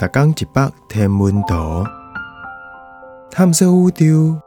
[0.00, 1.84] 逐工一百天文图，
[3.30, 4.40] 探索宇宙。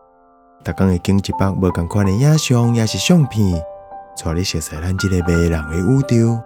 [0.64, 3.62] 逐工会经一百无共款的影像，也是相片，
[4.18, 6.42] 带你熟悉咱这个迷人的宇宙。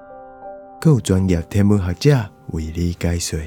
[0.82, 2.18] 更有专业天文学者
[2.48, 3.40] 为你解说。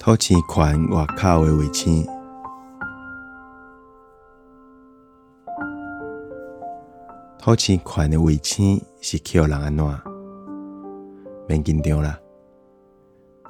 [0.00, 2.04] 土星环外口的卫星，
[7.38, 10.17] 土星环的卫星是叫人安怎？
[11.48, 12.18] 免紧张啦，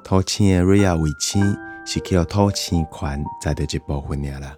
[0.05, 1.43] 土星的瑞亚卫星
[1.85, 4.55] 是叫土星环在的一部分尔啦。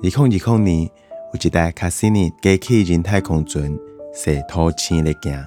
[0.00, 3.76] 二零二零年有一台卡西尼机器人太空船
[4.14, 5.44] 射土星咧行，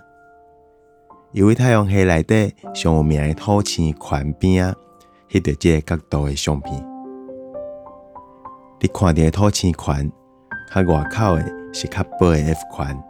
[1.31, 4.75] 因为太阳系内底上有名的土星环边啊，
[5.29, 6.85] 翕到这个角度的相片。
[8.81, 10.11] 你看到的土星环，
[10.73, 13.01] 较外口的是较薄的 F 环。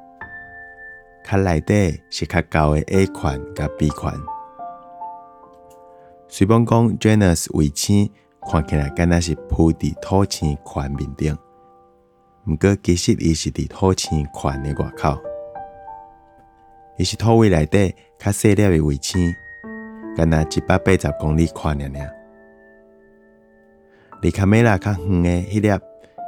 [1.23, 4.13] 较内底是较厚的 A 款甲 B 款。
[6.27, 8.09] 虽然讲 Janus 卫星
[8.49, 11.37] 看起来敢若是铺伫土星环面顶，
[12.47, 15.17] 毋过其实伊是伫土星环的外口。
[16.97, 19.33] 伊是土卫内底较细粒的卫星，
[20.15, 22.15] 敢若一百八十公里宽尔尔。
[24.21, 25.67] 离卡梅拉较远的迄粒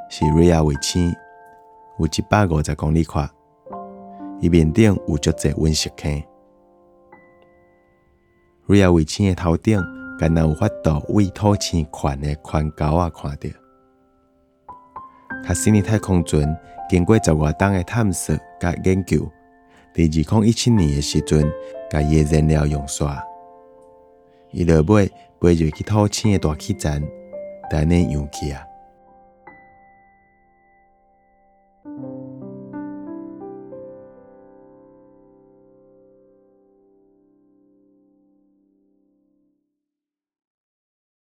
[0.09, 1.15] 是 Rhea 卫星，
[1.99, 3.29] 有一百五十公里宽。
[4.43, 6.21] 伊面顶有足侪温室坑，
[8.65, 9.81] 瑞亚卫星的头顶，
[10.19, 13.49] 敢若有法度为土星环的圈高啊看到。
[15.45, 16.43] 卡西尼太空船
[16.89, 19.19] 经过十外冬的探索甲研究，
[19.93, 21.49] 伫二零一七年的时阵，
[21.89, 23.23] 甲伊的燃料用煞，
[24.51, 27.01] 伊落尾飞入去土星的大气层，
[27.69, 28.61] 等呢氧气啊。